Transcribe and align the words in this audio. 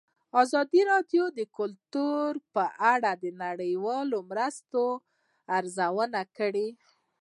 ازادي 0.43 0.81
راډیو 0.91 1.23
د 1.37 1.39
کلتور 1.57 2.31
په 2.53 2.63
اړه 2.93 3.11
د 3.23 3.25
نړیوالو 3.43 4.17
مرستو 4.29 4.83
ارزونه 5.57 6.21
کړې. 6.37 6.67